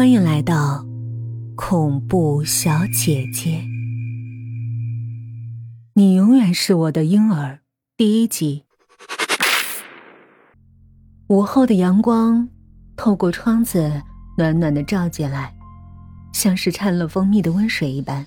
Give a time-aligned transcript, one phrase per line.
[0.00, 0.82] 欢迎来到
[1.54, 3.62] 恐怖小姐姐。
[5.92, 7.58] 你永远是我的婴儿。
[7.98, 8.64] 第一集。
[11.26, 12.48] 午后的阳光
[12.96, 14.02] 透过窗子，
[14.38, 15.54] 暖暖的照进来，
[16.32, 18.24] 像是掺了蜂蜜的温水一般。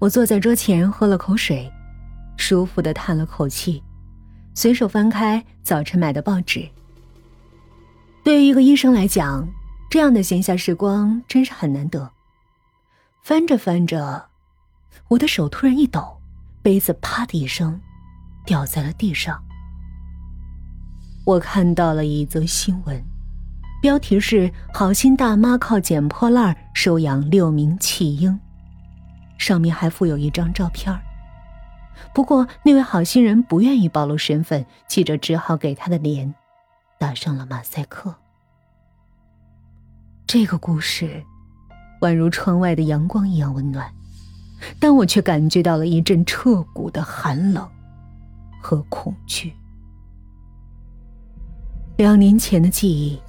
[0.00, 1.72] 我坐在桌前，喝了口水，
[2.36, 3.82] 舒服的叹了口气，
[4.54, 6.68] 随手翻开早晨买的报纸。
[8.22, 9.48] 对于一个医生来讲，
[9.90, 12.12] 这样的闲暇时光真是很难得。
[13.24, 14.28] 翻着翻着，
[15.08, 16.20] 我的手突然一抖，
[16.62, 17.80] 杯子啪的一声
[18.46, 19.42] 掉在了地上。
[21.26, 23.04] 我看到了一则新闻，
[23.82, 28.38] 标题是“好心大妈靠捡破烂收养六名弃婴”，
[29.38, 30.96] 上面还附有一张照片
[32.14, 36.32] 不过那位好心人不愿意暴露身份，记者只好给他的脸。
[36.96, 38.19] 打上了马赛克。
[40.32, 41.24] 这个故事，
[42.02, 43.92] 宛如窗外的阳光一样温暖，
[44.78, 47.68] 但我却感觉到了一阵彻骨的寒冷
[48.62, 49.52] 和恐惧。
[51.96, 53.20] 两年前的记忆，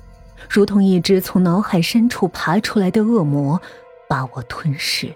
[0.48, 3.60] 如同一只从脑海深处爬出来的恶魔，
[4.08, 5.12] 把我吞噬，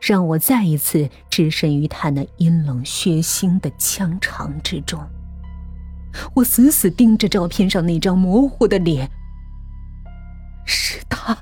[0.00, 5.00] 让我再一次置身于他那阴冷血腥的枪肠之中。
[6.34, 9.08] 我死死盯着照片上那张模糊的脸，
[10.68, 11.36] 是他。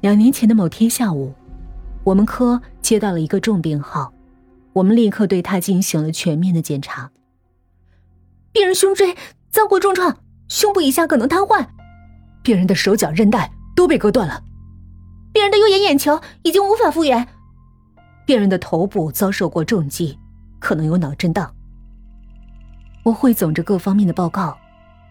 [0.00, 1.32] 两年前的某天下午，
[2.02, 4.12] 我们科接到了一个重病号，
[4.72, 7.12] 我们立刻对他进行了全面的检查。
[8.50, 9.16] 病人胸椎
[9.50, 10.18] 遭过重创，
[10.48, 11.64] 胸部以下可能瘫痪，
[12.42, 14.42] 病人的手脚韧带都被割断了，
[15.32, 17.28] 病人的右眼眼球已经无法复原，
[18.26, 20.18] 病人的头部遭受过重击，
[20.58, 21.54] 可能有脑震荡。
[23.04, 24.58] 我汇总着各方面的报告，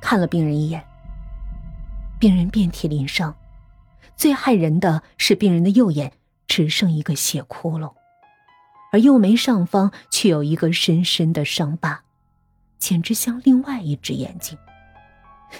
[0.01, 0.83] 看了病人一眼。
[2.21, 3.35] 病人遍体鳞伤，
[4.15, 6.13] 最骇人的是病人的右眼
[6.45, 7.95] 只剩一个血窟窿，
[8.91, 12.03] 而右眉上方却有一个深深的伤疤，
[12.77, 14.55] 简直像另外一只眼睛。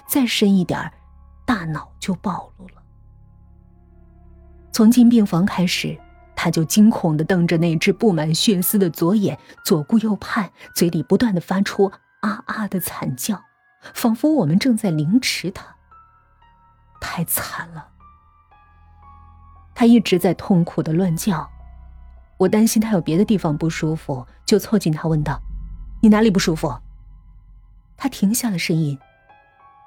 [0.08, 0.94] 再深一点
[1.48, 2.76] 大脑就暴露了。
[4.72, 6.00] 从进病房开始，
[6.36, 9.36] 他就惊恐的瞪着那只布满血丝的左眼，
[9.66, 11.92] 左顾右盼，嘴里不断的发出。
[12.20, 13.42] 啊啊的惨叫，
[13.96, 15.78] 仿佛我们正在凌迟他。
[17.02, 17.90] 太惨了，
[19.76, 21.50] 他一直在痛苦的乱叫。
[22.38, 25.42] 我担心他有别的地方不舒服，就凑近他问道
[26.02, 26.74] ：“你哪里不舒服？”
[27.98, 28.98] 他停下了声音，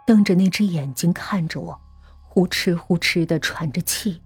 [0.06, 1.80] 瞪着那只眼睛看着我，
[2.28, 4.20] 呼哧呼哧的喘着气，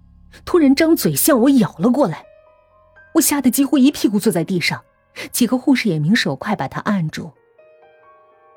[0.45, 2.25] 突然张嘴向我咬了过来。
[3.15, 4.83] 我吓得几乎一屁股坐在地上，
[5.31, 7.33] 几个护士眼明手快把他按住。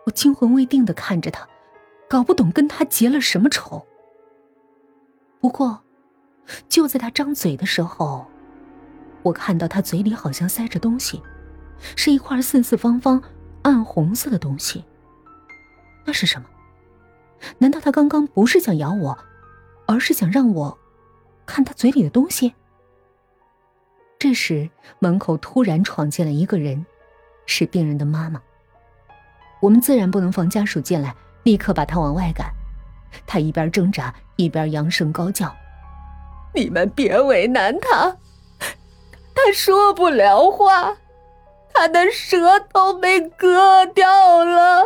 [0.05, 1.47] 我惊魂未定的看着他，
[2.09, 3.87] 搞不懂跟他结了什么仇。
[5.41, 5.81] 不过，
[6.69, 8.25] 就在他张嘴的时候，
[9.23, 11.21] 我看到他嘴里好像塞着东西，
[11.95, 13.21] 是一块四四方方、
[13.63, 14.85] 暗红色的东西。
[16.05, 16.47] 那是什么？
[17.57, 19.17] 难道他刚刚不是想咬我，
[19.87, 20.77] 而是想让我
[21.45, 22.53] 看他嘴里的东西？
[24.19, 24.69] 这时，
[24.99, 26.85] 门口突然闯进了一个人，
[27.47, 28.39] 是病人的妈妈。
[29.59, 32.51] 我们自然不能放家属进来，立刻把他往外赶。
[33.25, 35.55] 他一边挣扎，一边扬声高叫
[36.55, 38.17] ：“你们别为难他，
[39.33, 40.95] 他说不了话，
[41.73, 44.83] 他的舌头被割掉了。”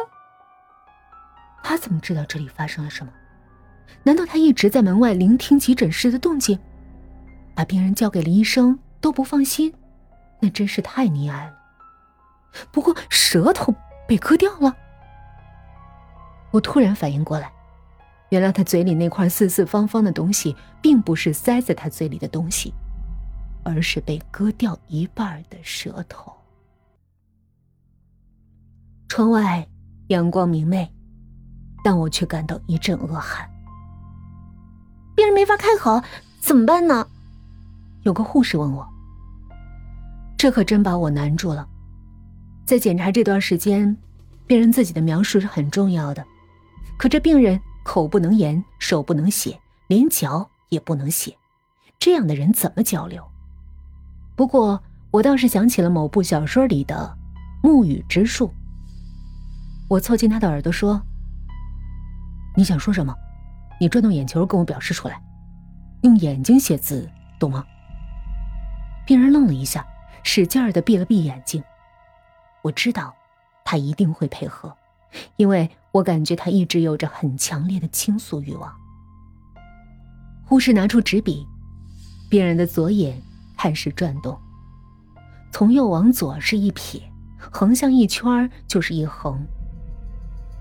[1.63, 3.12] 他怎么知道这里发生了什么？
[4.03, 6.59] 难道他一直在门外聆听急诊室的动静，
[7.56, 9.74] 把病人交给了医生都不放心？
[10.40, 11.53] 那真是太溺爱了。
[12.72, 13.74] 不过舌头……
[14.07, 14.72] 被割掉了。
[16.52, 17.52] 我突然反应过来，
[18.30, 22.74] 原来他嘴里那块四四方方的东西，并不是塞在他嘴里的东西，
[23.63, 26.34] 而是被割掉一半的舌头。
[29.08, 29.68] 窗外
[30.08, 30.91] 阳光明媚，
[31.83, 33.50] 但我却感到一阵恶寒。
[35.16, 36.01] 病人没法开口，
[36.42, 37.07] 怎么办呢？
[38.01, 38.86] 有个护士问我。
[40.38, 41.66] 这可真把我难住了。
[42.66, 43.95] 在检查这段时间，
[44.45, 46.25] 病人自己的描述是很重要的。
[46.98, 51.37] 可这病人口不能言，手不能写，连脚也不能写，
[51.99, 53.23] 这样的人怎么交流？
[54.35, 57.15] 不过我倒是想起了某部小说里的
[57.61, 58.51] 木语之术。
[59.87, 60.99] 我凑近他的耳朵说
[62.57, 63.15] ：“你想说什么？
[63.79, 65.21] 你转动眼球跟我表示出来，
[66.01, 67.07] 用眼睛写字，
[67.39, 67.63] 懂吗？”
[69.05, 69.85] 病人愣了一下，
[70.23, 71.63] 使劲儿的闭了闭眼睛。
[72.63, 73.13] 我知道，
[73.63, 74.75] 他一定会配合，
[75.35, 78.69] 因为我感觉他一直有着很强烈的倾诉欲望。
[80.44, 81.47] 护士拿出纸笔，
[82.30, 83.21] 病人的左眼
[83.56, 84.38] 开始转动，
[85.53, 87.01] 从右往左是一撇，
[87.39, 89.39] 横向一圈就是一横。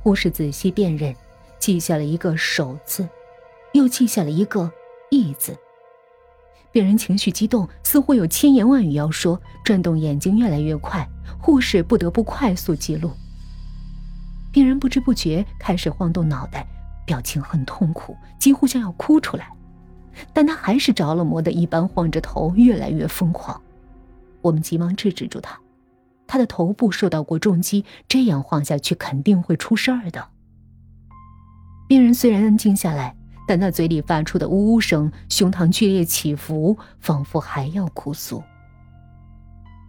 [0.05, 1.13] 护士仔细辨认，
[1.59, 3.09] 记下了一个“手”字，
[3.73, 4.71] 又记下了一个
[5.11, 5.59] “义”字。
[6.71, 11.05] 病人情绪激动，似乎有千言万语要说，转动眼睛越来越快，
[11.41, 13.11] 护士不得不快速记录。
[14.55, 16.65] 病人不知不觉开始晃动脑袋，
[17.05, 19.49] 表情很痛苦，几乎像要哭出来。
[20.33, 23.61] 但他还是着了魔的一般晃着头，越来越疯狂。
[24.41, 25.59] 我们急忙制止住他，
[26.25, 30.25] 他的头部受到过重击，这样晃下去肯定会出事儿的。
[31.89, 33.17] 病人虽然安静下来，
[33.49, 38.41] 但他嘴里发出的呜呜声，胸膛剧烈起伏，仿佛还要哭诉。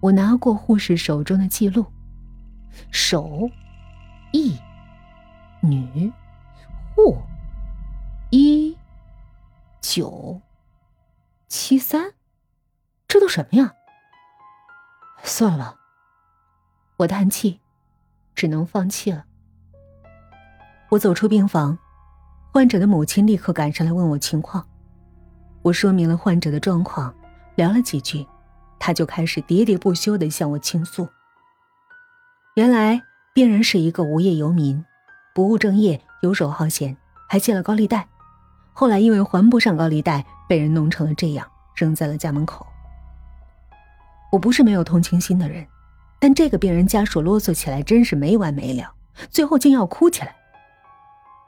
[0.02, 1.86] 我拿过护士手中的记录，
[2.90, 3.48] 手，
[4.36, 4.60] 一，
[5.62, 6.12] 女，
[6.94, 7.18] 护，
[8.32, 8.78] 一。
[9.82, 10.42] 九
[11.48, 12.12] 七三，
[13.08, 13.72] 这都什么呀？
[15.24, 15.78] 算了，
[16.98, 17.62] 我叹气，
[18.34, 19.24] 只能放弃了。
[20.90, 21.78] 我走出病房，
[22.52, 24.68] 患者的母亲立刻赶上来问我情况。
[25.62, 27.16] 我说明了患者的状况，
[27.56, 28.28] 聊了几句，
[28.80, 31.08] 他就开始喋喋不休的向我倾诉。
[32.56, 33.02] 原来
[33.36, 34.86] 病人是一个无业游民，
[35.34, 36.96] 不务正业，游手好闲，
[37.28, 38.08] 还借了高利贷。
[38.72, 41.46] 后来因为还不上高利贷，被人弄成了这样，
[41.76, 42.66] 扔在了家门口。
[44.32, 45.68] 我不是没有同情心的人，
[46.18, 48.94] 但这个病人家属啰嗦起来真是没完没了，
[49.30, 50.34] 最后竟要哭起来。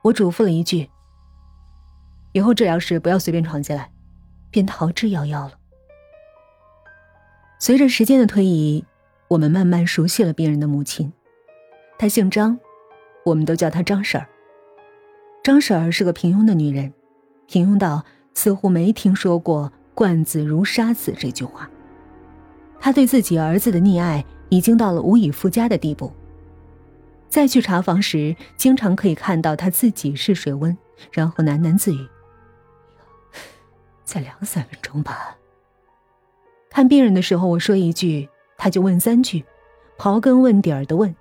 [0.01, 0.89] 我嘱咐了一句
[2.33, 3.89] ：“以后治疗时不要随便闯进来。”
[4.51, 5.53] 便逃之夭夭了。
[7.59, 8.83] 随着时间的推移，
[9.29, 11.13] 我们慢慢熟悉了病人的母亲，
[11.97, 12.57] 她姓张，
[13.23, 14.27] 我们都叫她张婶儿。
[15.44, 16.94] 张婶儿是个平庸的女人。
[17.47, 18.03] 平庸到
[18.33, 21.69] 似乎没听说过“惯子如杀子”这句话。
[22.79, 26.11] 她对自己儿子的溺爱已经到了无以复加的地步。
[27.29, 30.77] 再去查房时，经常可以看到他自己试水温，
[31.11, 32.07] 然后喃喃自语
[34.05, 35.35] ：“再凉三分钟吧。”
[36.69, 39.44] 看病人的时候，我说一句，他就问三句，
[39.97, 41.13] 刨根问底儿的问，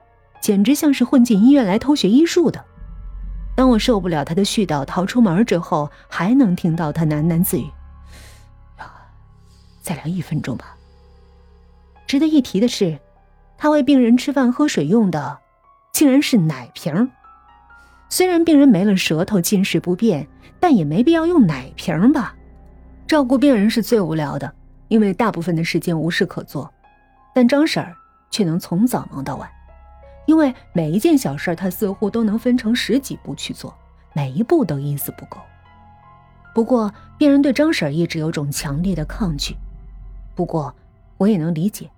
[0.47, 2.65] 简直像是混进医院来偷学医术的。
[3.57, 7.69] 当我受不了他的絮叨，逃出门之后，还能听到他喃喃自语
[9.83, 10.77] ：“再聊一分钟吧。”
[12.07, 12.97] 值得一提的是，
[13.59, 15.37] 他为病人吃饭喝水用的，
[15.93, 17.11] 竟然是奶瓶。
[18.09, 20.29] 虽然病人没了舌头，进食不便，
[20.61, 22.37] 但也没必要用奶瓶吧？
[23.09, 24.55] 照顾病人是最无聊的，
[24.87, 26.73] 因为大部分的时间无事可做，
[27.35, 27.97] 但张婶儿
[28.31, 29.51] 却能从早忙到晚。
[30.27, 33.75] 因为每一件小事，他似乎都能分成十几步去做，
[34.13, 35.41] 每一步都一丝不苟。
[36.55, 39.57] 不过，病人对张婶一直有种强烈的抗拒。
[40.35, 40.75] 不过，
[41.19, 41.91] 我也能理解，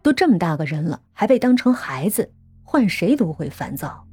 [0.00, 2.30] 都这么大个人了，还被当成孩子，
[2.62, 4.04] 换谁都会烦躁。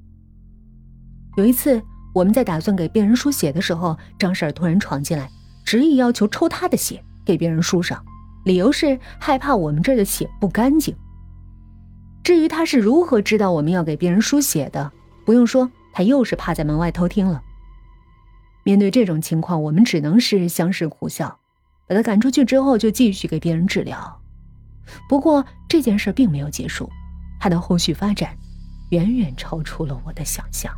[1.38, 1.82] 有一次，
[2.14, 5.30] 我们在打算给病人输血的时候，张婶突然闯进来，
[5.64, 8.04] 执意要求抽他的血给病人输上，
[8.46, 10.96] 理由是害怕我们这儿的血不干净。
[12.30, 14.92] 至于他是如何知道我们要给病人输血的，
[15.26, 17.42] 不用说，他又是趴在门外偷听了。
[18.62, 21.40] 面对这种情况，我们只能是相视苦笑，
[21.88, 24.22] 把他赶出去之后，就继续给别人治疗。
[25.08, 26.88] 不过这件事并没有结束，
[27.40, 28.38] 它的后续发展
[28.92, 30.72] 远远超出了我的想象。